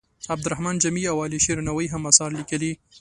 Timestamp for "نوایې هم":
1.67-2.03